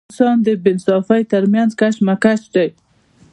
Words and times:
د 0.03 0.03
انسان 0.09 0.37
د 0.45 0.47
بې 0.63 0.69
انصافۍ 0.75 1.21
تر 1.31 1.43
منځ 1.53 1.69
کشمکش 1.79 2.41
دی. 2.55 2.67